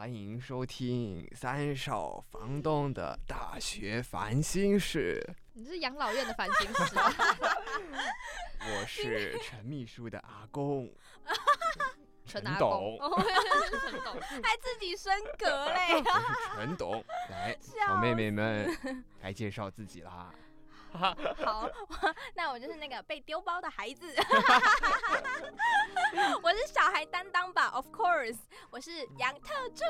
[0.00, 6.96] 欢迎收听三少房东的大学烦心事，你是养老院的烦心事
[8.64, 10.90] 我是陈秘书的阿公，
[12.24, 13.22] 陈阿董公，哦
[13.90, 15.92] 陈董，还自己升格嘞！
[15.92, 20.32] 我是陈董，来，小妹妹们来介绍自己啦。
[20.92, 21.70] 好，
[22.34, 24.12] 那我就是那个被丢包的孩子，
[26.42, 28.38] 我是小孩担当吧，Of course，
[28.80, 29.84] 我是杨特助。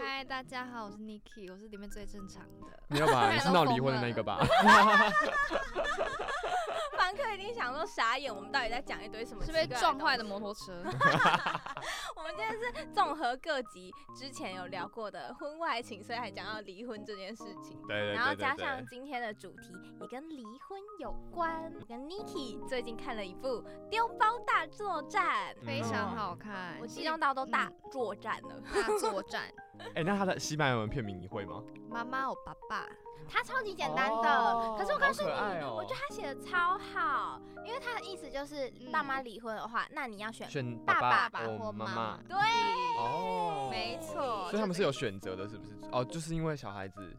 [0.00, 2.78] 嗨，大家好，我是 Niki，我是里面最正常的。
[2.88, 3.30] 没有吧？
[3.34, 4.38] 你是闹离婚的那个吧？
[6.96, 9.44] 房客一定想说傻眼，我们到底在讲一堆什么？
[9.44, 10.84] 是被撞坏的摩托车。
[12.14, 17.80] 我们今天是综合各级之前有聊过的婚外情，所以还讲到离婚这件事情。
[17.88, 21.72] 对然后加对上今天的主题也跟离婚有关。
[21.80, 28.60] 我跟 Niki 最近看了一部《丢包大作战》，非常好看，我激动到都大作战了。
[28.74, 29.52] 大作战。
[29.94, 31.62] 哎，那他的西班牙文片名你会吗？
[31.88, 32.86] 妈妈，我爸爸，
[33.28, 35.30] 他超级简单的，哦可是我告诉你，
[35.64, 42.20] 我觉得他写的超好，因为他的意思就是爸妈离婚的话，那你要选选爸爸爸或妈妈妈。
[42.28, 42.36] 对，
[42.98, 45.70] 哦，没错所以他们是有选择的，是不是？
[45.92, 47.16] 哦，就是因为小孩子，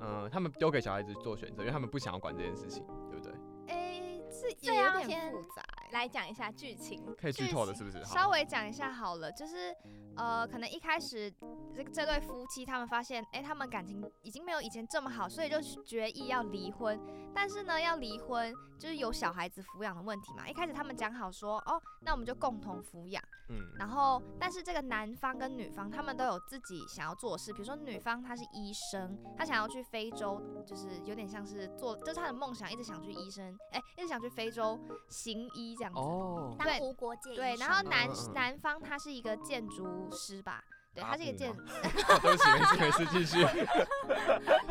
[0.00, 3.32] 嗯、他们丢给小孩子做选择，因为他们不想要管这件事情，对不对？
[3.68, 5.75] 哎，这这也有点复杂哎。
[5.92, 7.02] 来讲一下剧情。
[7.16, 8.02] 可以剧透的，是不是？
[8.04, 9.74] 稍微讲一下好了，就是
[10.16, 11.32] 呃，可能一开始
[11.74, 16.98] 这个这对夫妻他们发现，哎、他们感情已经没有以前这么好，所以就决议要离婚。
[17.34, 20.48] 但是呢，要离婚就是有小孩子抚养的问题嘛。
[20.48, 23.22] 一开始他们讲好说，哦，那我们就共同抚养。
[23.48, 34.76] 嗯，然后，但是这个男方跟女方他们都有自己想要做的事，比如说女方她是医生，她想要去非洲，就是有点像是做，就是她的梦想，一直想去医生，哎，一直想去非洲
[35.10, 35.98] 行医这样子。
[36.00, 40.62] 哦，当对无国界对，然后男嗯嗯嗯男方他是一个建筑师吧，
[40.94, 43.46] 对，他是一个建， 哦对不起，没事没事，继续。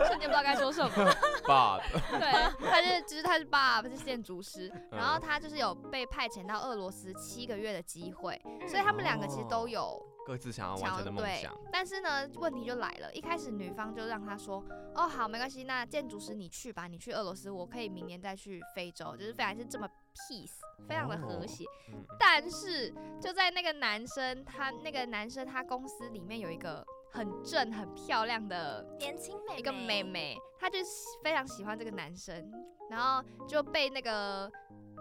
[0.05, 0.91] 瞬间不知道该说什么。
[1.47, 1.79] 爸，
[2.17, 2.31] 对，
[2.67, 14.63] 他是就是他是爸爸是建筑师，嗯然后他就是有被派遣到俄罗斯七个月的机会，所以他们两个其实都有各自想要完想成的梦对想。，但是呢，问题就来了，一开始女方就让他说，
[14.95, 20.55] 哦好，没关系，那建筑师你去吧，你去俄罗斯，我可以明年再去非洲，就是非常是这么 peace，
[20.87, 21.65] 非常的和谐。
[21.91, 30.89] 嗯，但是就在那个男生他那个男生他公司里面有一个很正很漂亮的年轻妹妹一个妹，妹，她就是
[31.23, 32.51] 非常喜欢这个男生，
[32.89, 34.51] 然后就被那个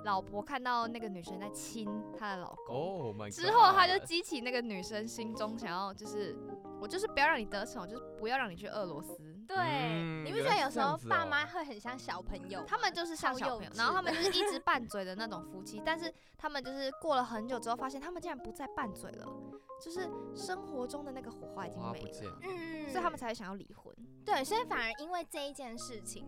[0.04, 6.36] 老婆看到那个女生在亲她的老公，之后她就激起那个女生心中想要就是
[6.80, 9.33] 我就是不要让你得逞，我就是不要让你去俄罗斯。
[9.46, 12.64] 对，嗯你不觉得有时候爸妈会很像小朋友？
[12.66, 19.26] 他们就是像小朋友然后他们就是一直 拌嘴的那种夫妻，但是他们就是过了很久之后，发现他们竟然不再拌嘴了，
[19.82, 23.94] 就是生活中的那个火花已经没了，嗯，所以他们才会想要离婚。
[24.24, 26.26] 对，所以反而因为这一件事情，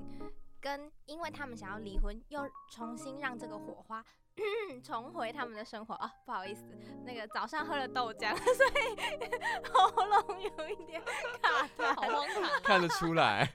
[0.67, 4.05] 跟因为他们想要离婚，又重新让这个火花
[4.83, 6.13] 重回他们的生活啊。
[6.25, 6.65] 不好意思，
[7.05, 8.97] 那个早上喝了豆浆， 所以
[9.73, 11.01] 喉咙有一点
[11.41, 11.95] 卡痰。
[12.11, 12.63] 荒唐！
[12.65, 13.49] 看得出来。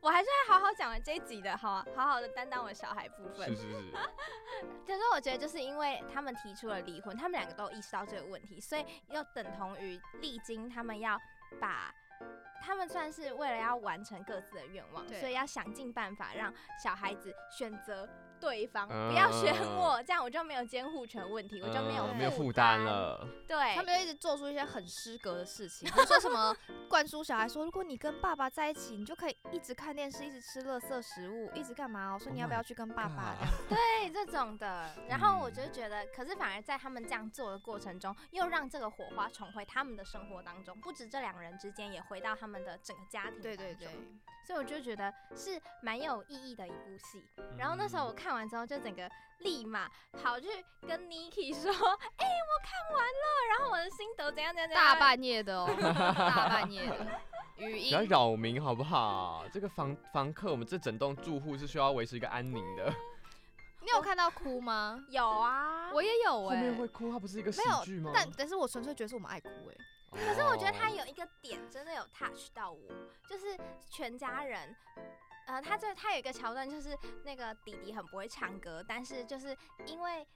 [0.00, 3.56] 我还是要好好讲完这一集的，好啊，好好的担当我小孩部分是。
[3.56, 3.92] 是是，
[4.86, 11.20] 可是我觉得，就是因为他们提出了离婚，他们两个都意识到这个问题，所以又等同于历经他们要
[11.60, 11.94] 把。
[12.60, 16.52] 他们算是为了要完成各自的愿望，所以要想尽办法让
[16.82, 18.08] 小孩子选择
[18.40, 22.80] 对方，嗯不要选我，这样我就没有监护权问题，我就没有嗯没有负负担。
[22.82, 23.26] 了。
[23.46, 26.54] 对，他们就一直做出一些很失格的事情，比如说什么
[26.88, 32.18] 灌输小孩说，如果你跟爸爸在一起，你就可以一直看电视，一直吃垃圾食物，一直干嘛哦？
[32.18, 33.34] 说你要不要去跟爸爸？
[33.68, 43.40] 对这种的，然后我就觉得，可是反而在他们这样做的过程中，又让这个火花重回他们的生活当中，不止这两人之间，也回到他们的整个家庭。
[43.40, 43.88] 对对对，，
[44.46, 47.24] 所以我就觉得是蛮有意义的一部戏。
[47.38, 49.08] 嗯然后那时候我看完之后，就整个
[49.40, 49.88] 立马
[50.22, 50.48] 跑去
[50.86, 51.70] 跟 Niki 说
[52.16, 55.68] ：“哎、我看完了，然后我的心得怎样怎样怎样。”大半夜的哦，
[56.16, 57.06] 大半夜的
[57.58, 59.44] 语不要音，扰民好不好？
[59.52, 62.92] 这个房房客，我们这整栋住户是需要维持一个安宁的。
[63.80, 64.98] 你有看到哭吗？
[65.10, 68.10] 有啊，我也有哎后哎、面会哭，它不是一个喜剧吗？
[68.12, 72.80] 但但是我纯粹觉得是我们爱哭哎、可是我觉得他哦有一个点真的有 touch 到我，
[73.28, 73.56] 就是
[73.90, 74.74] 全家人
[75.46, 79.56] 呃，他这他有一个桥段，就是那个弟弟很不会唱歌，但是就是
[79.86, 80.26] 因为。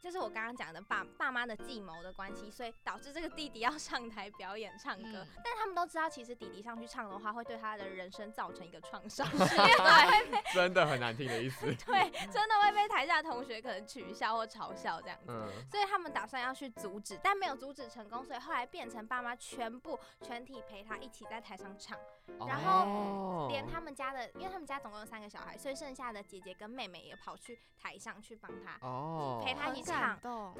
[0.00, 5.24] 就是我刚刚讲的爸爸妈的计谋的关系，所以导致这个弟弟要上台表演唱歌。
[5.24, 11.66] 嗯但他们都知道，其实弟弟上去唱的话，会对他的人生造成一个创伤， 对，真的很难听的意思。
[11.84, 15.26] 对，真的会被台下的同学可能取笑或嘲笑这样子。
[15.28, 21.98] 嗯，所以他们打算要去阻止，但没有阻止成功，所以后来变成爸妈全部全体陪他一起在台上唱，
[22.46, 30.54] 然后后连他们家的，因为他们家总共有三个小孩，所以剩下的姐姐跟妹妹也跑去台上去帮他，哦陪他一起感动。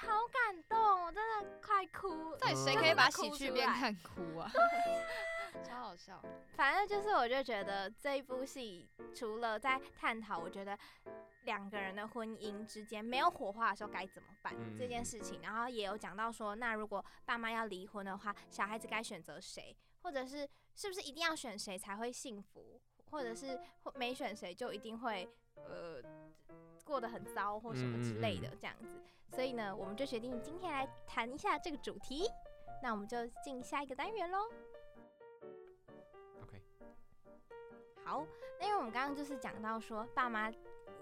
[0.00, 2.36] 好感动，我真的快哭。
[2.36, 4.50] 到底谁嗯可以把喜剧出来片看哭啊？
[5.64, 6.22] 超好笑。
[6.54, 10.78] 反正就是，我就觉得这一部戏除了在探讨，我觉得
[11.44, 22.80] 两个人的婚姻之间没有火花的时候该怎么办、嗯这件事情，然后也有讲到说，那如果爸妈要离婚的话，小孩子该选择谁，或者是是不是一定要选谁才会幸福，
[23.10, 26.00] 或者是或没选谁就一定会呃
[26.88, 28.88] 过得很糟或什么之类的这样子。
[29.30, 32.26] 所以呢，我们就决定今天来谈一下这个主题。
[32.82, 34.38] 那我们就进下一个单元喽。
[36.42, 36.62] OK，
[38.04, 38.24] 好，
[38.58, 40.50] 那因为我们刚刚就是讲到说，爸妈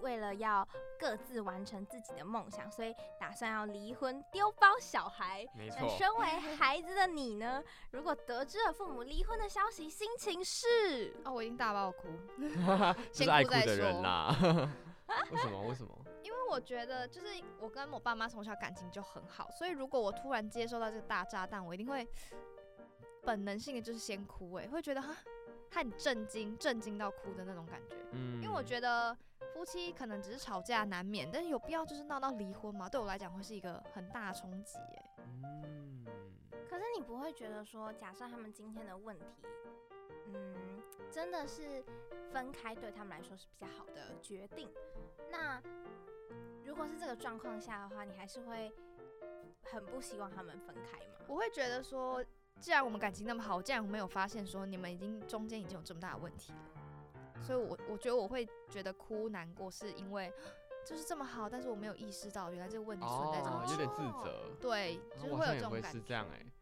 [0.00, 0.67] 为了要
[0.99, 5.47] 各自完成自己的梦想，所以打算要离婚，丢包小孩。
[5.55, 5.88] 那没错。
[5.97, 7.62] 身为孩子的你呢？
[7.93, 11.15] 如果得知了父母离婚的消息，心情是？
[11.25, 12.09] 哦，我已经大爆哭，
[12.43, 12.49] 是
[13.12, 14.69] 先哭再爱哭的人说啦。
[15.31, 15.62] 为什么？
[15.69, 16.05] 为什么？
[16.23, 17.26] 因为我觉得就是
[17.61, 22.06] 我跟我爸妈从小感情就很好，所以如果我突然接收到这个大炸弹，我一定会
[23.23, 25.17] 本能性的就是先哭、欸，会觉得哈，
[25.70, 27.97] 很震惊，震惊到哭的那种感觉。
[28.12, 29.17] 嗯，因为我觉得
[29.53, 32.88] 夫妻可能只是吵架难免，但是有必要就是闹到离婚吗？
[32.88, 35.11] 对我来讲会是一个很大的冲击、欸，
[35.44, 36.05] 嗯，
[36.69, 39.25] 可是你不会觉得说，假设他们今天的问题，
[40.26, 41.84] 嗯，真的是
[42.32, 44.69] 分开对他们来说是比较好的决定。
[45.31, 45.61] 那
[46.64, 48.73] 如果是这个状况下的话，你还是会
[49.62, 51.25] 很不希望他们分开吗？
[51.26, 52.25] 我会觉得说，
[52.61, 60.32] 既然我们感情那么好，既然我没有发现说你们已经中间已经有这么大的问题了，所以我我觉得我会觉得哭难过，是因为
[60.84, 63.64] 就是这么好，但是我没有意识到原来这个问题存在这么。
[63.69, 64.50] 有点自责。
[64.61, 65.99] 对，啊就是会有我好像也会这种感觉。
[65.99, 66.52] 是这样哎、嗯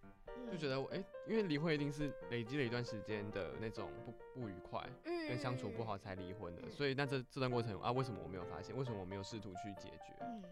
[0.50, 8.76] 就觉得我哎、因为离婚一定是累积了一段时间的那种不不愉快，嗯跟相处不好才离婚的，嗯所以那这这段过程啊，为什么我没有发现？
[8.76, 10.14] 为什么我没有试图去解决？
[10.20, 10.42] 嗯，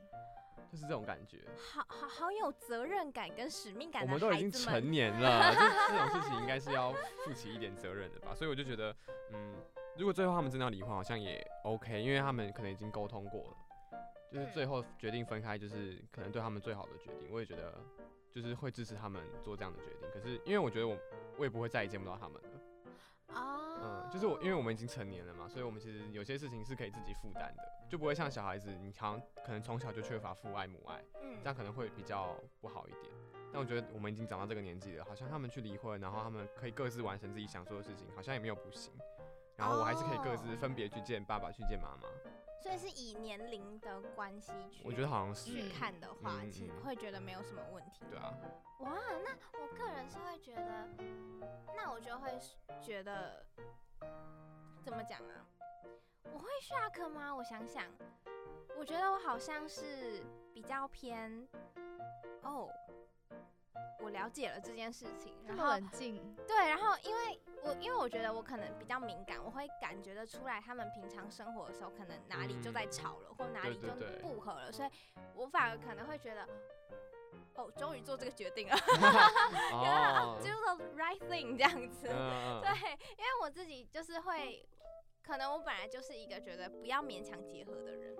[0.70, 1.38] 就是这种感觉。
[1.56, 6.92] 好好好有责任感跟使命感我们都已经成年了， 这这种事情应该是要
[7.24, 8.34] 负起一点责任的吧。
[8.34, 8.94] 所以我就觉得，
[9.32, 9.54] 嗯，
[9.96, 13.98] 如果最后他们真的要离婚，好像也 OK，因为他们可能已经沟通过了，
[14.32, 17.28] 就是最后决定分开，就是可能对他们最好的决定。
[17.30, 17.74] 我也觉得，
[18.32, 20.08] 就是会支持他们做这样的决定。
[20.10, 20.96] 可是因为我觉得我
[21.38, 22.48] 我也不会再也见不到他们了。
[23.34, 33.04] 啊，嗯，就是我，因为我们已经成年了嘛，所以我们其实有些事情是可以自己负担的，就不会像小孩子，你好像可能从小就缺乏父爱母爱，嗯这样可能会比较不好一点。
[33.50, 38.92] 但我觉得我们已经长到这个年纪了，好像他们去离婚，然后他们可以各自完成自己想做的事情，好像也没有不行。
[39.56, 42.08] 然后我还是可以各自哦分别去见爸爸，去见妈妈。
[42.62, 48.04] 所以是以年龄的关系去，我觉得好像是去欸，看的话，嗯其实嗯会觉得没有什么问题。
[48.08, 48.32] 对啊，
[48.78, 48.92] 哇，
[49.24, 50.88] 那我个人是会觉得，
[51.76, 52.38] 那我就会
[52.80, 53.44] 觉得，
[54.84, 55.44] 怎么讲啊？
[56.32, 57.34] 我会 shock 吗？
[57.34, 57.84] 我想想，
[58.78, 60.22] 我觉得我好像是
[60.54, 61.46] 比较偏，
[62.42, 62.70] 哦，
[64.02, 74.90] 我了解了这件事情，这么然后冷静，对，然后因为我因为我觉得我可能比较敏感，我会感觉得出来他们平常生活的时候，可能哪里就在吵了，或哪里就对对对不合了，所以
[75.34, 76.48] 我反而可能会觉得，
[77.54, 78.74] 哦，终于做这个决定了，
[79.72, 82.08] 哦，do the right thing 这样子。
[82.10, 82.70] 嗯 对，
[83.16, 84.66] 因为我自己就是会，
[85.22, 88.16] 可能我本来就是一个觉得不要勉强结合的人，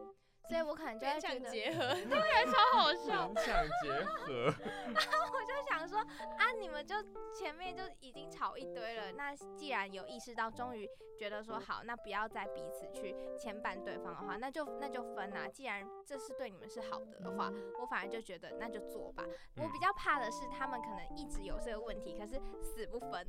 [0.49, 3.29] 所以我可能就会觉得，合，对，超好笑。
[3.29, 4.27] 勉强结合，
[5.33, 6.97] 我就想说啊，你们就
[7.33, 15.49] 前面就已经吵一堆了，那既然有意识到，终于觉得说好，那不要再彼此去牵绊对方的话，那就那就分啊。
[15.49, 19.25] 既然这是对你们是好的的话，我反而就觉得那就做吧。
[19.57, 23.27] 我比较怕的是他们可能一直有这个问题，可是死不分。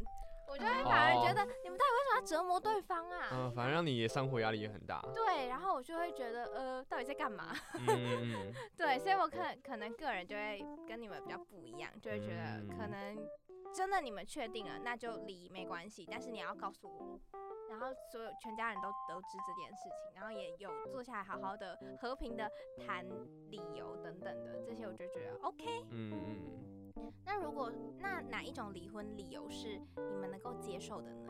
[0.47, 3.29] 我就会反而觉得你们到底为什么要折磨对方啊？
[3.31, 5.01] 嗯，反正让你的生活压力也很大。
[5.13, 7.53] 对，然后我就会觉得，呃，到底在干嘛？
[8.77, 13.27] 对，所以我可能可能个人就会跟你们比较不一样，就会觉得可嗯能
[13.73, 17.19] 真的你们确定了，那就离没关系，但是你要告诉我，
[17.69, 22.47] 然后所有全家人都得知这件事情，然后也有坐下来好好的和平的
[22.85, 23.03] 谈
[23.49, 25.83] 理由等等的这些，我就觉得 OK。
[25.89, 26.72] 嗯嗯
[27.25, 31.27] 那如果那哪一种离婚理由是你们能够接受的呢？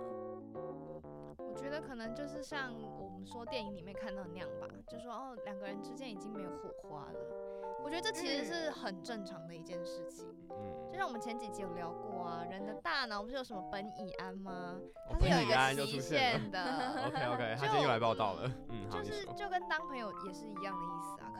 [1.37, 7.19] 我觉觉得可能就是像我们说电影里面看到那样吧，就说哦两个人之间已经没有火花了。
[7.83, 10.27] 我觉得这其实是很正常的一件事情。
[10.49, 14.75] 嗯，就像我们前几集有聊过啊，人的大脑不是有什么苯乙胺吗？
[15.09, 16.59] 哦它是有一个极就出现限的。
[17.07, 18.51] OK OK， 他就今天又来报道了。
[18.69, 19.25] 嗯，好，就是。
[19.35, 21.32] 就跟当朋友也是一样的意思啊，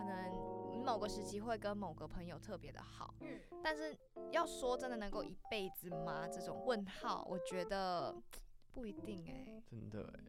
[0.83, 3.97] 某个时期会跟某个朋友特别的好，嗯，但是
[4.31, 6.27] 要说真的能够一辈子吗？
[6.27, 8.13] 这种问号，我觉得
[8.73, 10.19] 不一定哎、真的哎，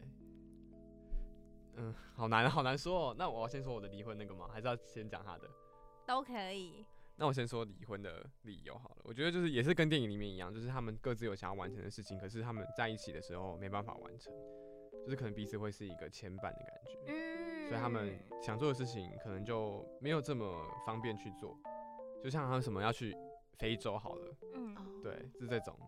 [1.77, 3.15] 嗯，好难好难说哦。
[3.19, 4.49] 那我要先说我的离婚那个吗？
[4.53, 5.51] 还是要先讲他的？
[6.07, 6.87] 都可以。
[7.17, 8.97] 那我先说离婚的理由好了。
[9.05, 14.33] 我觉得就是也是跟电影里面一样，就是他们各自有想要完成的事情，可是他们在一起的时候没办法完成，
[15.05, 21.57] 就是可能彼此会是一个牵绊的感觉，嗯，所以他们想做的事情可能就没有这么方便去做。
[22.23, 23.15] 就像他们什么要去
[23.59, 25.79] 非洲好了，嗯对，是这种。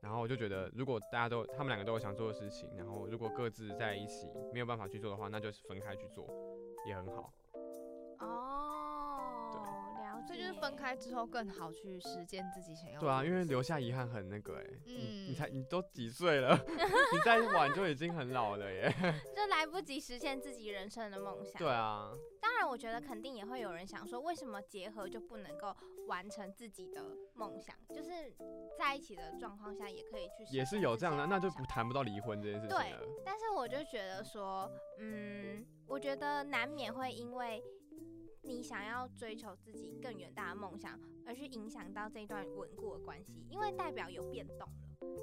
[0.00, 6.28] 然后我就觉得，如果大家都他们两个都有想做的事情，然后如果各自在一起没有办法去做的话，那就是分开去做，
[6.86, 7.32] 也很好。
[8.18, 8.61] 哦，
[10.26, 13.00] 所以就是分开之后更好去实践自己想要。
[13.00, 18.92] 对啊，因为留下遗憾很那个哎、你你嗯才你都几岁了， 你再晚就已经很老了耶。
[19.36, 21.58] 就来不及实现自己人生的梦想。
[21.58, 25.74] 对啊，当然，我觉得肯定也会有人想说，为什么结合就不能够
[26.06, 27.02] 完成自己的
[27.34, 27.74] 梦想？
[27.88, 28.10] 就是
[28.78, 32.94] 在一起的状况下也可以去也是有这样的，那就不谈不到离婚这件事情对。
[33.24, 37.62] 但是我就觉得说，嗯，我觉得难免会因为
[38.42, 44.68] 你想要追求自己更远大的梦想，而是影响到这段稳固的关系，因为代表有变动。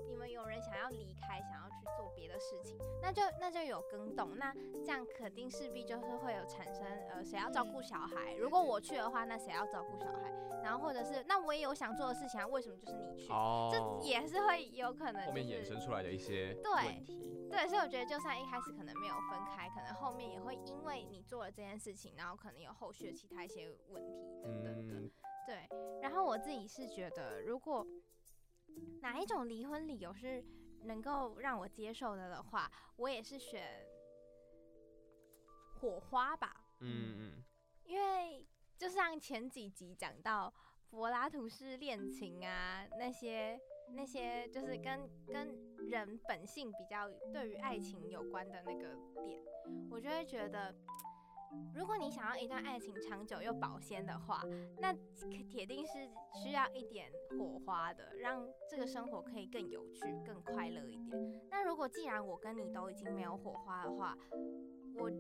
[0.08, 4.54] 你们有人想要离开，想要去做别的事情，那就那就有更动，那
[4.86, 10.34] 这样肯定势必就是会有产生呃谁要照顾小孩，如果我去的话，那谁要照顾小孩？
[10.62, 13.32] 然后或者是那我也有想做的事情啊，为什么就是你去？
[13.32, 17.48] 哦，这也是会有可能、就是、后面衍生出来的一些对问题。
[17.50, 24.94] 对，所以我觉得就算一开始可能没有分开，可能后面也会因为你做了这件事情，然后可能有后续的其他一些问题等等的。
[24.94, 25.12] 嗯，
[25.48, 25.68] 对，
[26.02, 27.88] 然后我自己是觉得，如果
[29.02, 30.44] 哪一种离婚理由是
[30.84, 33.86] 能够让我接受的的话，我也是选
[35.80, 36.66] 火花吧。
[36.82, 37.44] 嗯嗯，
[37.86, 38.46] 因为
[38.78, 40.54] 就像前几集讲到
[40.90, 43.60] 柏拉图式恋情啊，那些
[43.96, 48.96] 那些就是跟跟人本性比较对于爱情有关的那个
[49.26, 49.42] 点，
[49.90, 50.74] 我就会觉得，
[51.74, 54.42] 如果你想要一段爱情长久又保鲜的话，
[54.78, 54.94] 那
[55.48, 55.94] 铁定是
[56.44, 61.18] 需要一点火花的，让这个生活可以更有趣、更快乐一点。
[61.50, 64.16] 那如果既然我跟你都已经没有火花的话，
[64.96, 65.12] 我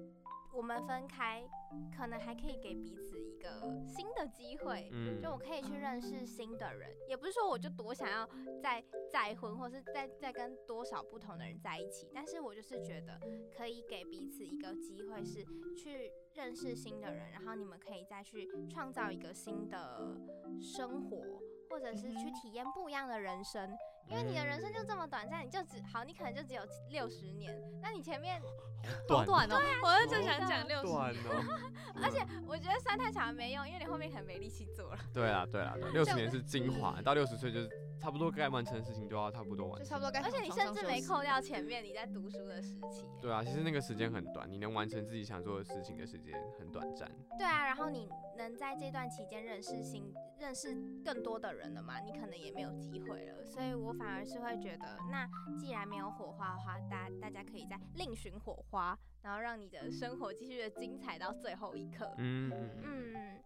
[0.52, 1.48] 我们分开，
[1.96, 8.28] 可能还可以给彼此一个新的机会，嗯就我可以去认识新的人，也不是说我就多想要
[8.62, 13.20] 再再婚，或是再再跟多少不同的人在一起，但是我就是觉得
[13.56, 15.46] 可以给彼此一个机会，是
[15.78, 20.18] 去认识新的人，然后你们可以再去创造一个新的
[20.62, 23.70] 生活，或者是去体验不一样的人生。
[24.10, 28.42] 因为你的人生就这么短暂，你就只好，你可能就只有六十年，那你前面，
[29.08, 31.70] 好短哦，我就正想对啊讲六十断哦。
[32.02, 35.00] 而且我觉得算太长没用，因为你后面可能没力气做了。
[35.14, 37.70] 对啊对啊，六十年是精华，到六十岁就是
[38.00, 39.96] 差不多该完成的事情就要差不多完成就差。
[39.98, 43.06] 不多该而且你甚至没扣掉前面你在读书的时期。
[43.22, 47.10] 对啊，其实那个时间很短，你能完成自己想做的事情的时间很短暂。
[47.38, 52.00] 对啊，然后你能在这段期间认识新、认识更多的人了嘛？
[52.00, 55.28] 你可能也没有机会了，所以我反而是会觉得，那
[55.58, 62.14] 既然没有火花的话，大大家可以再另寻火花，然后让你的生活继续的精彩到最后一刻。
[62.18, 62.52] 嗯
[62.84, 63.44] 嗯嗯，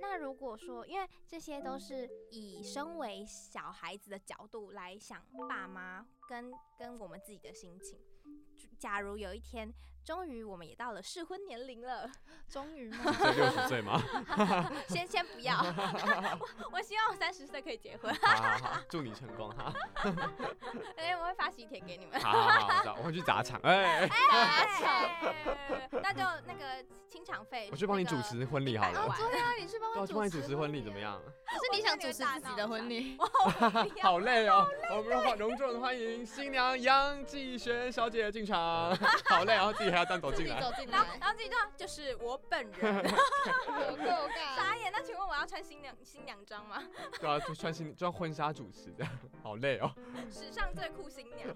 [0.00, 7.98] 那如果说，因为这些都是以身为小孩子的角度来想爸妈跟跟我们自己的心情。
[8.58, 9.72] 就假如有一天，
[10.04, 12.10] 终于我们也到了适婚年龄了，
[12.50, 13.16] 终于吗？
[13.18, 14.02] 这六十岁吗？
[14.88, 15.58] 先先不要，
[16.40, 19.72] 我我希望我三十岁可以结婚，好好好，祝你成功哈！
[20.96, 22.20] 哎，我会发喜帖给你们。
[22.20, 23.60] 好好好，我知道，我会去砸场。
[23.62, 29.18] 哎，哎，那就那个清场费，我去帮你主持婚礼好100了万。
[29.18, 31.20] 对啊，你去帮我去帮你主持婚礼怎么样？
[31.46, 33.16] 可是你想主持自己的婚礼？
[34.02, 34.66] 好累哦！
[34.90, 40.56] 我们欢隆重的欢迎新娘杨继璇小姐进场，好累，然后自己还要这样走自进来。
[40.56, 44.56] 己走进然后来，然后这一段就是我本人， 有够尬。
[44.56, 44.92] 傻眼。
[44.92, 46.82] 那请问我要穿新娘新娘装吗？
[47.18, 49.06] 对啊，就穿新穿婚纱主持的，
[49.42, 49.90] 好累哦。
[50.30, 51.48] 史上最酷新娘。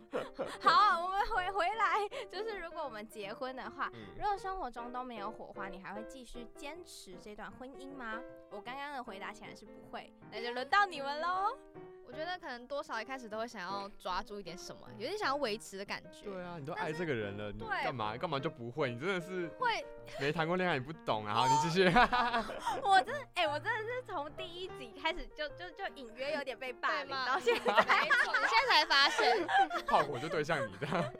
[0.62, 8.18] 好，我们回回来，就是如果我们结婚的话，嗯如果生活中都没有火花，你还会继续坚持这段婚姻吗？
[8.50, 11.58] 我刚刚的回答显然是不会，那就轮到你们喽。
[12.06, 16.30] 我觉得可能多少一开始都会想要抓住一点什么，有点想要维持的感觉。
[16.30, 18.90] 对啊，你都爱这个人了，你对干嘛干嘛就不会？
[18.90, 19.84] 你真的是会
[20.20, 21.46] 没谈过恋爱，你不懂啊。
[21.46, 21.84] 你继续。
[22.82, 27.72] 我真的，哎、我真的是从第一集开始就就就隐约有点被霸凌对吗到现在。
[27.74, 29.46] 现在才发现。
[29.86, 31.12] 炮火就对向你的。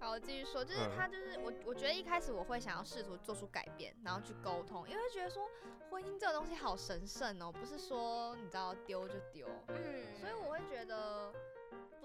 [0.00, 0.90] 好，继续说，就是嗯。
[0.96, 5.48] 他就是我，我觉得一开始我会想要试图做出改变，然后去沟通，因为觉得说
[5.90, 11.32] 婚姻这个东西好神圣哦，不是说你知道丢就丢，嗯，所以我会觉得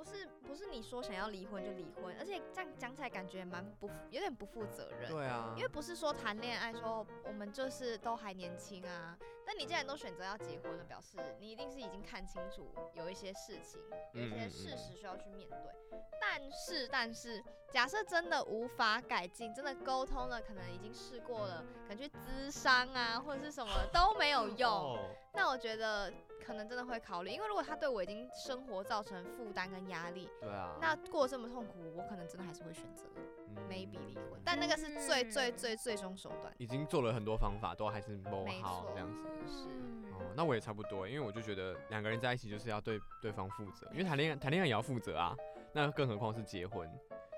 [0.03, 5.09] 不是不是你说想要离婚就离婚，而且这样讲起来感觉蛮不负有点不负责任。
[5.09, 13.79] 对啊因为不是说谈恋爱说我们就是都还年轻啊，但你既然都选择要结婚了，表示你一定是已经看清楚有一些事情，
[14.13, 15.99] 有一些事实需要去面对。
[16.19, 17.41] 但是但是，
[17.71, 24.99] 假设真的无法改进，真的沟通了，可能已经试过了，可能去咨商啊或者是什么都没有用，哦
[25.33, 26.13] 那我觉得
[26.45, 30.77] 可能真的会考虑，因为如果他对我已经生活造成负担跟压力，对啊。
[30.79, 33.05] 那过这么痛苦，我可能真的还是会选择
[33.49, 36.53] 嗯 maybe 离婚，但那个是最最最最终手段。
[36.57, 39.29] 已经做了很多方法，都还是不没错好这样子。
[39.47, 45.35] 是嗯哦，那我也差不多，因为我就觉得两个人在一起就是要对对方负责，因为谈恋爱谈恋爱也要负责啊，
[45.71, 46.87] 那更何况是结婚，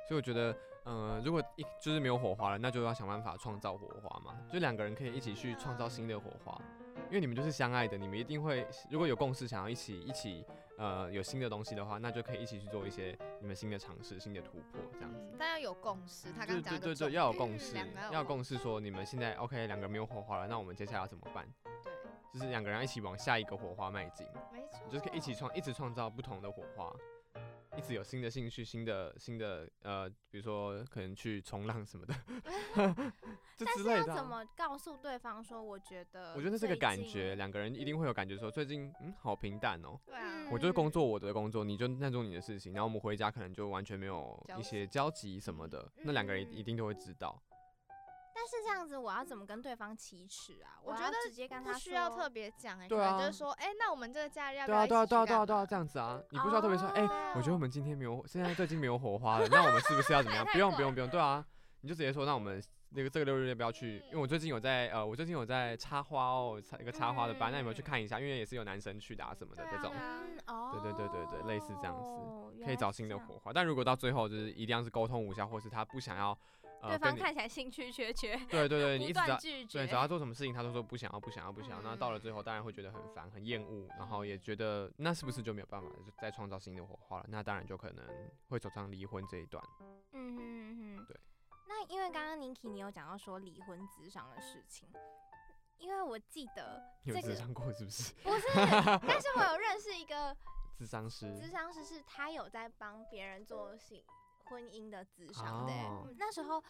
[0.06, 6.60] 所以我觉得，嗯、如果一就是没有火花了，那就要想办法创造火花嘛，就两个人可以一起去创造新的火花，
[7.08, 10.46] 因为你们就是相爱的，你们一定会如果有共识，想要一起一起
[10.78, 15.20] 呃有新的东西的话，那就可以一起去做一些你们新的尝试、新的突破这样子。
[15.32, 16.32] 嗯，但要有共识。
[16.32, 17.76] 他对刚刚讲对对对，要有共识，
[18.12, 21.48] 要有共识说你们现在 OK 两个人没有火花了，那我们接下来要怎么办？
[21.84, 21.94] 对，
[22.34, 24.26] 就是两个人一起往下一个火花迈进。
[24.52, 26.94] 没错，就是可以一起创，一直创造不同的火花，
[27.78, 32.16] 一直有新的兴趣、新的新的呃，比如说可能去冲浪什么的，
[32.76, 32.84] 这
[33.58, 35.62] 但是要怎么告诉对方说？
[35.62, 39.98] 我觉得，我觉得那是个感觉，两个人一定会有感觉说，最近嗯好平淡哦。
[40.06, 47.42] 对啊嗯，我就是工作我的工作，你就在做你的事情，然后我们回家可能就完全没有一些交集什么的，那两个人一定都会知道。
[48.38, 50.78] 但是这样子，我要怎么跟对方启齿啊？
[50.84, 60.46] 我觉得直接跟他不需要特别讲哎，对啊就是说，哎，那我们这个假日要不对啊，对啊，对啊，对啊，对啊，这样子啊，你不需要特别说，哎、哦我觉得我们今天没有，现在最近没有火花了，那我们是不是要怎么样？
[60.52, 61.44] 不用，不用，不用，对啊，
[61.80, 62.62] 你就直接说，那我们
[62.96, 63.98] 那个这个六日要不要去？
[64.08, 68.20] 因为我最近有在呃，我最近有在插花哦，插一个插花的班，那有没有去看一下？
[68.20, 69.92] 因为也是有男生去的啊什么的这种，
[70.72, 72.10] 对对对对对类似这样子
[72.64, 73.52] 可以找新的火花。
[73.52, 76.38] 但如果到最后就是一定要是沟通无效，或是他不想要
[76.82, 81.82] 呃对，方看起来兴趣缺缺，对对对， 你一直拒绝对，找他做什么事情，他都说不想要，不想要，不想要。
[81.82, 85.88] 那到了最后，当然会觉得很烦、很厌恶，然后也觉得那是不是就没有办法
[86.22, 87.26] 再创造新的火花了？
[87.28, 88.06] 那当然就可能
[88.48, 89.64] 会走上离婚这一段。
[90.14, 91.18] 嗯哼嗯哼，对。
[91.68, 94.88] 那因为刚刚 Niki 你有讲到说离婚咨商的事情，
[95.78, 98.14] 因为我记得有这个智商过是不是？
[98.24, 100.36] 不是，但是我有认识一个
[100.78, 104.04] 智商师咨商师，是他有在帮别人做性
[104.46, 106.64] 婚姻的咨商的欸、哦嗯那时候。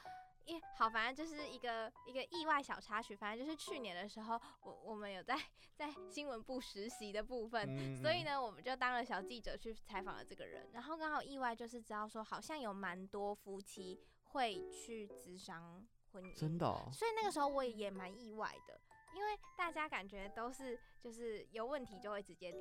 [0.47, 3.15] 也好，反正就是一个一个意外小插曲。
[3.15, 5.35] 反正就是去年的时候，我我们有在
[5.75, 13.99] 在新闻部实习的部分，嗯所以，呢，我们就当了小记者去采访了这个人，然后刚好意外就是知道说，好像有蛮多夫妻
[14.35, 18.79] 会去咨商婚姻，真的、哦，所以那个时候我也也蛮意外的，
[19.15, 22.51] 因为大家感觉都是就是有问题就会直接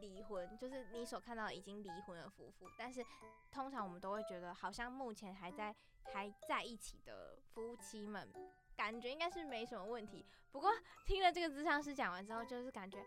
[0.00, 3.04] 离离婚，就是你所看到已经离婚的夫妇，但是
[3.52, 5.74] 通常我们都会觉得好像目前还在
[6.12, 8.32] 还在一起的夫妻们，
[8.74, 10.24] 感觉应该是没什么问题。
[10.50, 10.72] 不过
[11.06, 13.04] 听了这个咨商师讲完之后，就是感觉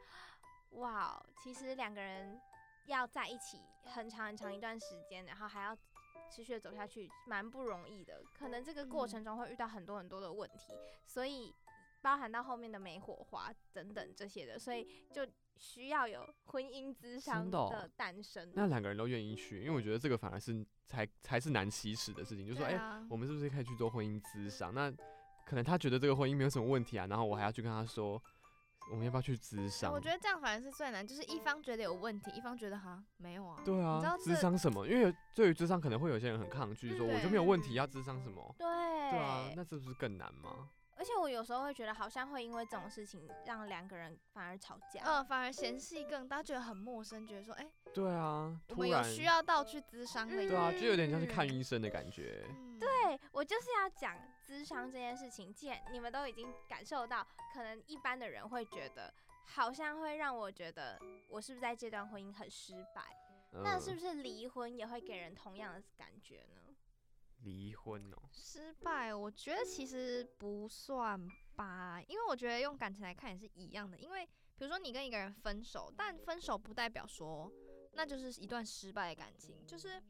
[0.71, 2.39] 哇，其实两个人
[2.85, 5.75] 要在一起很长很长一段时间，然后还要
[6.29, 8.21] 持续的走下去，蛮不容易的。
[8.37, 10.73] 可能这个过程中会遇到很多很多的问题，
[11.05, 11.53] 所以
[12.01, 18.51] 包含到后面的没火花等等这些的，所以就需要有婚姻之商真的诞生。
[18.53, 22.77] 那两个人都愿意去，因为我觉得这个反而是才才是难启齿的事情，就说哎、
[23.09, 24.73] 我们是不是可以去做婚姻之商？
[24.73, 24.91] 那
[25.45, 28.21] 可能他觉得这个婚姻没有什么问题啊，然后我还要去跟他说，
[28.89, 29.91] 我们要不要去咨商？
[29.91, 33.61] 我觉得这样反而是最难，就是一方觉得有问题，一方觉得哈没有啊。
[33.65, 34.87] 对啊你知道，咨商什么？
[34.87, 38.55] 因为对于咨商可能会有些人很抗拒，说嗯我就没有问题，要咨商什么？
[38.57, 40.69] 对，对啊，那这不是更难吗？
[40.99, 44.99] 而且我有时候会觉得，好像会因为这种事情让两个人反而吵架。
[45.05, 52.43] 嗯，反而嫌隙更大，觉得很陌生，觉得说，哎、对啊，我突然们有需要到去咨商的一个，对啊，就有点像是看嗯医生的感觉。
[52.49, 52.89] 嗯，对
[53.31, 59.13] 我就是要讲智商这件事情，既然你们都已经感受到，可能一般的人会觉得，
[59.45, 60.99] 好像会让我觉得
[61.29, 63.01] 我是不是在这段婚姻很失败。
[63.53, 66.75] 嗯那是不是离婚也会给人同样的感觉呢？
[67.43, 68.29] 离婚哦？
[68.31, 71.17] 失败，我觉得其实不算
[71.55, 73.97] 吧，因为我觉得用感情来看也是一样的。
[73.97, 77.49] 因为比如说你跟一个人分手，但分手不代表说
[77.93, 79.65] 那就是一段失败的感情。
[79.65, 80.01] 就是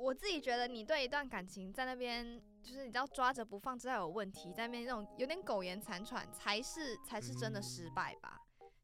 [0.00, 8.40] 我自己觉得，你对一段感情在那边就是你知道抓着不放，知道有问题，在那边那种有点苟延残喘，才是才是真的失败吧。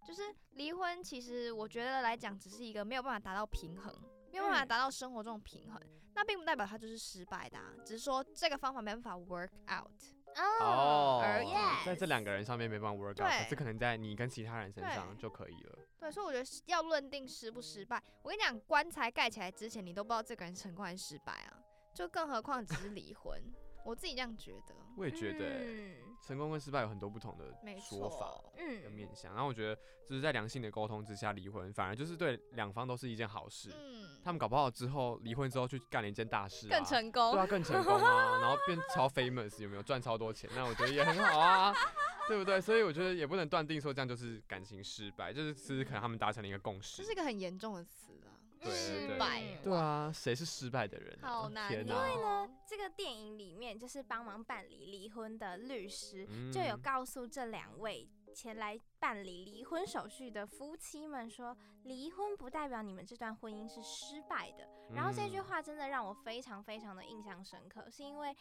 [0.07, 3.93] 就是离婚，其实我觉得来讲，只是一个没有办法达到平衡，
[4.31, 5.81] 没有办法嗯达到生活中的平衡。
[6.15, 10.16] 那并不代表它就是失败的、啊，只是说这个方法没办法 work out。
[10.37, 11.51] 哦，而已
[11.85, 15.79] 在这两个人上面没办法 work out，这可是可能在你跟其他人身上就可以了。
[15.99, 21.59] 对，所以我觉得要论定失不失败，我跟你讲，棺材盖起来之前，你都不知道这个人成功还是失败啊，
[21.95, 23.41] 就更何况只是离婚，
[23.85, 24.75] 我自己这样觉得。
[24.97, 33.71] 我也觉得欸、嗯成功跟失败有很多不同的说法嗯，面向，然后我觉得就是在良性的沟通之下离婚，反而就是对两方都是一件好事。
[33.75, 37.33] 嗯，他们搞不好之后离婚之后去干了一件大事、啊，更成功。
[37.33, 40.49] 对啊，更成功啊， 然后变超 famous，有没有赚超多钱？
[40.55, 41.75] 那我觉得也很好啊，
[42.29, 42.61] 对不对？
[42.61, 47.05] 所以我觉得也不能断定说这样就是感情失败，就是其实可能他们达成了一个共识这。
[47.05, 49.43] 是一个很严重的词啊，失对败。
[49.63, 51.29] 对啊，谁是失败的人、啊？
[51.29, 52.49] 好难因为呢！
[52.67, 64.69] 这个电影里面就是帮忙办理离婚的律师，嗯就有告诉这两位前来办理离婚手续的夫妻们说，离婚不代表你们这段婚姻是失败的。
[64.95, 68.37] 然后这句嗯话真的让我非常非常的印象深刻，是因为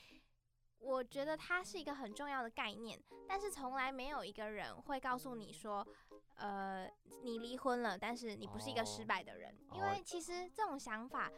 [0.80, 5.86] 我觉得它是一个很重要的概念，但是从来没有一个人会告诉你说，
[6.36, 6.90] 呃，
[7.24, 11.32] 你离婚了，但是你不是一个失哦败的人，因哦为其实这种想法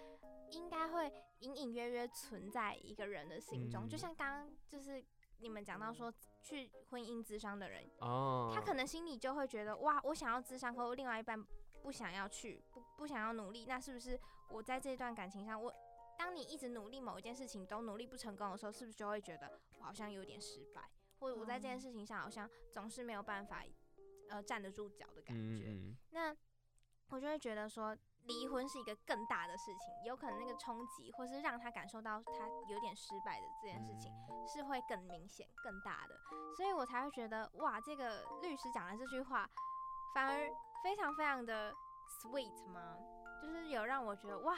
[0.51, 3.99] 应该会隐隐约约存在一个人的心中，就嗯。
[3.99, 5.03] 像刚刚就是
[5.39, 8.73] 你们讲到说去婚姻咨商的人，哦，他可。
[8.77, 11.43] 能心里就会觉得，哇，我想要咨商，可我另外一半
[11.81, 14.19] 不想要去，不不想要努力，那是不是
[14.49, 15.73] 我在这段感情上，我
[16.17, 23.63] 当你一直努力某一件事情都努力不成功的时候，是不是就会觉得我好像有点失败，或者我在这件事情上好像总是没有办法，
[24.29, 25.95] 呃，站得住脚的感觉？
[26.11, 26.35] 那
[27.09, 36.19] 我就会觉得说，离婚是一个更大的事情，有可能那个冲击，或是让他感受到他有点失败的这件事情，嗯是会更明显、更大的，
[36.57, 39.49] 所以我才会觉得哇，这个律师讲的这句话，
[40.13, 40.49] 反而
[40.83, 41.73] 非常非常的
[42.21, 42.97] sweet 吗？
[43.41, 44.57] 就是有让我觉得哇，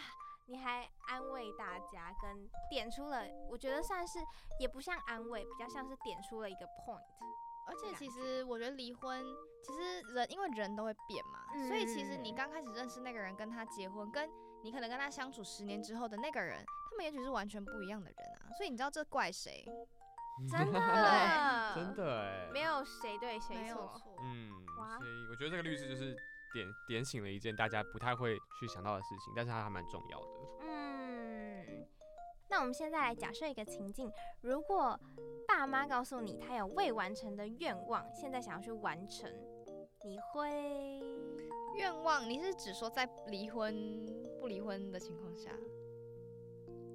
[0.49, 4.19] 你还安慰大家，跟点出了，我觉得算是
[4.59, 7.03] 也不像安慰，比较像是点出了一个 point。
[7.67, 9.23] 而且其实我觉得离婚，
[9.63, 14.27] 其实人因为人都会变嘛，所以其实你嗯刚开始认识那个人，跟他结婚，跟
[14.63, 18.49] 你可能跟他相处十年之后的那个人，他们也许是完全不一样的人啊。
[18.57, 19.63] 所以你知道这怪谁？
[20.49, 20.79] 真的，
[21.75, 24.01] 真的哎，没有谁对谁错。
[24.23, 24.49] 嗯，
[24.97, 26.15] 所以我觉得这个律师就是
[26.53, 30.27] 点点醒了一件大家不太会去想到的事情，但是它还蛮重要的。
[30.61, 31.85] 嗯，
[32.49, 34.99] 那我们现在来假设一个情境，如果
[35.47, 39.31] 爸妈告诉你他有未完成的愿望，现在想要去完成，
[40.03, 41.01] 你会？
[41.75, 43.73] 愿望，你是指说在离婚
[44.39, 45.51] 不离婚的情况下？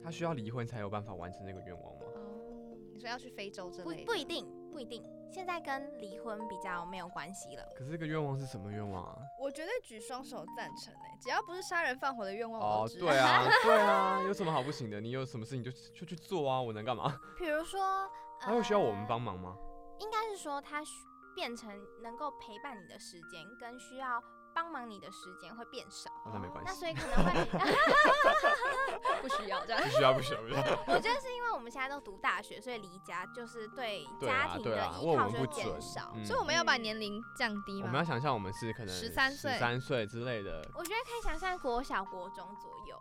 [0.03, 2.03] 他需要离婚才有办法完成那个愿望吗？
[2.15, 4.05] 哦，你说要去非洲之不类的？
[4.05, 4.45] 不一定，
[4.75, 5.09] 不一定。
[5.31, 7.65] 现在跟离婚比较没有关系了。
[7.77, 9.17] 可是这个愿望是什么愿望啊？
[9.41, 15.01] 我绝对举双手赞成诶，只要不是杀人放火的愿望，我哦都，支持对啊， 对啊，有什么好不行的？
[15.01, 17.17] 你有什么事情就就去做啊，我能干嘛？
[17.39, 18.11] 比如说，
[18.41, 19.57] 他会需要我们呃帮忙吗？
[20.01, 20.91] 应该是说他需
[21.37, 21.71] 变成
[22.03, 24.21] 能够陪伴你的时间，跟需要
[24.55, 26.11] 帮忙你的时间会变少。
[26.25, 27.45] 哦那没关系，那所以可能会，
[29.23, 29.89] 不需要这样不。
[29.89, 30.61] 需要不需要不需要。
[30.95, 36.13] 我觉得是因为我们现在都读大学，所以离家就是对家庭的依靠就会减少。
[36.15, 37.87] 嗯所以我们要把年龄降低吗？
[37.89, 42.97] 我们要想象我们是可能十三岁十三岁之类的，我觉得可以想象国小、国中左右。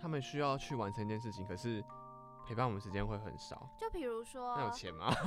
[0.00, 1.82] 他们需要去完成一件事情，可是
[2.46, 3.68] 陪伴我们时间会很少。
[3.76, 5.10] 就比如说，那有钱吗？
[5.10, 5.26] 好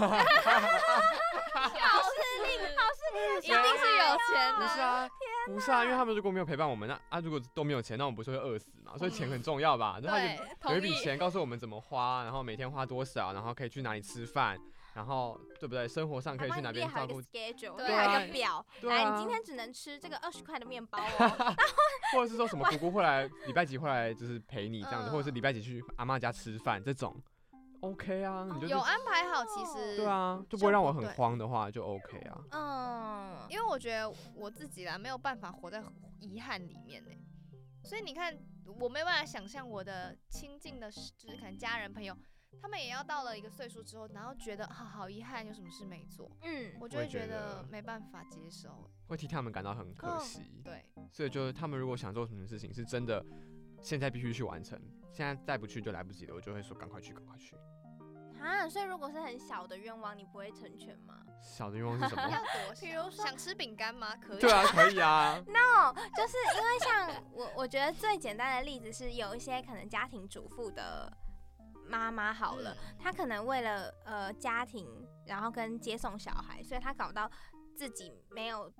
[1.67, 4.61] 势力，好势力的一定是有钱的。
[4.61, 5.09] 不是啊，
[5.47, 8.97] 不是啊，因为他们如果没有陪伴我们，那啊如果都没有钱，那我们不是会饿死嘛？
[8.97, 9.99] 所以钱很重要吧？
[10.01, 10.77] 然后对，有。
[10.77, 14.57] 一笔钱告诉我们怎么花，然后每天花多少，然后可以去哪里吃饭，
[14.93, 15.87] 然后对不对？
[15.87, 18.65] 生活上可以去哪边照顾，schedule，对还有一啊个表。
[18.81, 21.55] 来，你今天只能吃这个二十块的面包哦。
[22.13, 27.15] 或者是说什么姑姑会来，礼拜几会来就是陪你这样子，嗯或者是礼拜几去阿妈家吃饭这种
[27.81, 32.43] ，OK 啊，你就是有安排好，其实对，啊，就不会让我很慌的话就 OK 啊。
[32.51, 35.83] 嗯，因为我觉得我自己啦，没有办法活在
[36.19, 37.11] 遗憾里面呢。
[37.83, 38.37] 所以你看，
[38.79, 42.15] 我没有办法想象我的亲近的，就是可能家人朋友，
[42.61, 48.89] 他们也要到了一个岁数之后，然后觉得啊好遗憾，有什么事没做，嗯，我就会觉觉得得没办法接受。
[49.07, 50.61] 会替他们感到很可哦惜。
[50.63, 53.25] 对，所以就是他们如果想做什么事情，是真的
[53.81, 54.79] 现在必须去完成，
[55.11, 57.55] 现在再不去就来不及了，我就会说赶快去，赶快去。
[58.41, 62.37] 啊，所以如果是很小的愿望，你不会成全吗小的愿望是什要么？
[62.37, 64.15] 多比如说想吃饼干吗？
[64.15, 64.39] 可以。
[64.39, 65.35] 对啊，可以啊。
[65.47, 71.11] No，就是因为像我，我觉得最简单的例子是有一些可能家庭主妇的
[71.87, 74.87] 妈妈好了，嗯她可能为了呃家庭，
[75.25, 77.29] 然后跟接送小孩，所以她搞到
[77.75, 78.71] 自己没有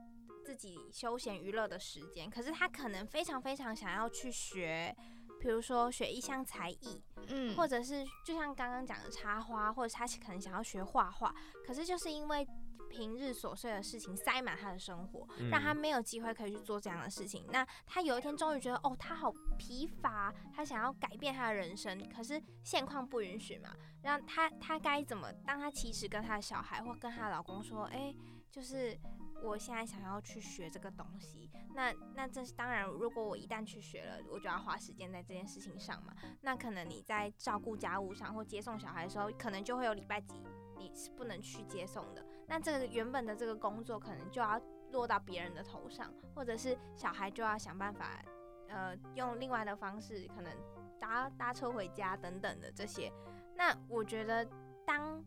[0.45, 2.29] 自己休闲娱乐的时间。
[2.29, 4.95] 可是她可能非常非常想要去学，
[5.41, 11.33] 比如说学一项才艺，嗯或者是就像刚刚讲的插花，或者他可能想要学画画，
[11.65, 12.47] 可是就是因为
[12.89, 17.45] 平日琐碎的事情塞满他的生活，让他嗯没有机会可以去做这样的事情。
[17.49, 23.73] 那他有一天终于觉得，哦，他好疲乏，他想要改变他的人生，可是现况不允许嘛。
[24.03, 25.31] 让他他该怎么？
[25.45, 28.13] 当他其实跟他的小孩或跟他的老公说，哎、
[28.51, 28.97] 就是
[29.43, 31.40] 我现在想要去学这个东西，
[31.73, 36.13] 那那这是当然，如果我一旦去学了，我就要花时间在这件事情上嘛。
[36.41, 40.41] 那可能你在照顾家务上或接送小孩的时候，可能就会有礼拜几
[40.77, 42.25] 你是不能去接送的。
[42.47, 48.21] 那这个原本的这个工作可能就要落到别人的头上，或者是小孩就要想办法，
[48.67, 50.51] 呃，用另外的方式，可能
[50.99, 53.11] 搭搭车回家等等的这些。
[53.55, 54.45] 那我觉得，
[54.85, 55.23] 当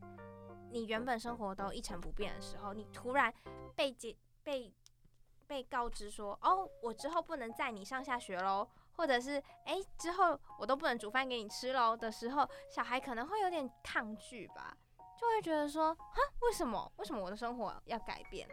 [0.71, 3.33] 你原本生活都一成不变的时候，你突然
[3.75, 4.71] 被接被
[5.47, 9.33] 被告知说，哦，我之后不能载你上下学喽，或者是
[9.65, 14.77] 哎、诶之后我都不能煮饭给你吃喽的时候，小孩可能会有点抗拒吧，
[15.21, 16.91] 就会觉得说，哈，为什么？
[16.97, 18.49] 为什么我的生活要改变？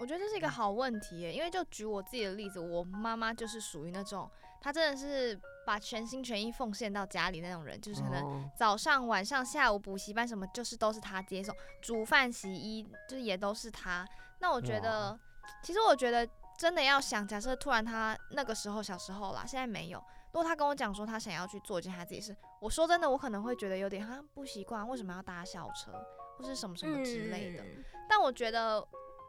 [0.00, 14.06] 我觉得这是一个好问题耶，因为就举我自己的例子，我妈妈就是属于那种，她真的是把全心全意奉献到家里那种人，就是可能哦早上、晚上、下午补习班什么，就是都是她接送，煮饭、洗衣，就是也都是她。
[14.38, 15.18] 那我觉得，
[15.62, 20.02] 其实我觉得真的要想，假设突然他那个时候小时候啦，现在没有。
[20.32, 25.92] 如果他跟我讲说他想要去做一件他自己事，我说真的，我可能会觉得有点哈不习惯，为什么要搭校车
[26.36, 27.62] 或是什么什么之类的。
[27.62, 28.82] 嗯但我觉得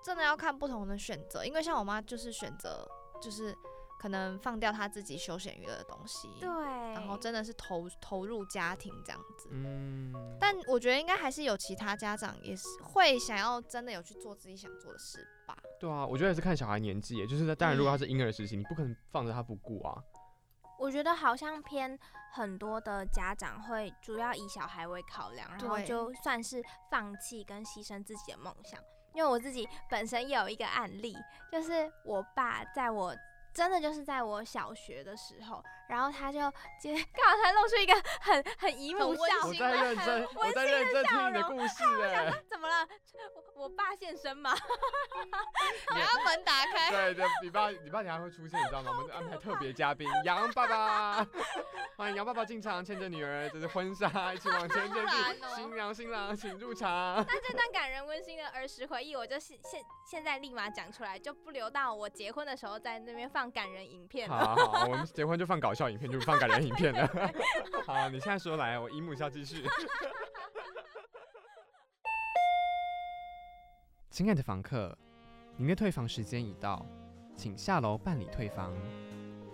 [0.04, 2.88] 真的要看不同的选择，因为像我妈就是选择
[3.22, 3.54] 就是
[4.00, 6.48] 可能放掉他自己休闲娱乐的东西，对，
[6.94, 9.50] 然后真的是投投入家庭这样子。
[9.52, 15.58] 嗯，但我觉得应该还是有其他家长也是会想要真的有去做自己想做的事吧。
[15.80, 20.02] 对啊，我觉得也是看小孩年纪也，就是当然如果他是婴儿时期，你不可能放着他不顾啊。
[20.80, 22.00] 我觉得好像偏
[22.32, 28.80] 很多的家长会主要以小孩为考量，然后就算是放弃跟牺牲自己的梦想。
[29.14, 31.18] 因为我自己本身也有一个案例，
[31.52, 33.14] 就是我爸在我
[33.54, 36.40] 真的就是在我小学的时候，然后他就
[36.80, 42.34] 接 刚好他露出一个很很姨母笑，我在认真，我在认真听你的故事 哎。
[42.50, 42.88] 怎么了？
[43.56, 44.54] 我我爸现身吗？
[45.94, 48.92] 你要门打开，对对，你爸你爸你还会出现，你知道吗？
[48.98, 51.28] 我们安排特别嘉宾杨爸爸，
[51.98, 55.04] 欢迎杨爸爸进场，牵着女儿，这是婚纱，一起往前进
[55.56, 56.90] 新娘新郎请入场。
[57.28, 64.38] 那这段感人温馨的儿时回忆，我就现现现在立马讲出来，就不留到我结婚的时候在那边放感人影片了。
[64.38, 67.08] 好好好，我们结婚就放搞笑影片，就不放感人影片了。
[67.86, 69.66] 好，你现在说来，我姨母笑继续。
[74.10, 74.98] 亲爱的房客，
[75.56, 76.86] 您的退房时间已到，
[77.38, 78.76] 请下楼办理退房。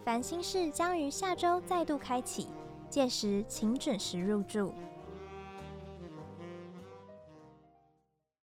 [0.03, 2.47] 烦心事将于下周再度开启，
[2.89, 4.73] 届时请准时入住。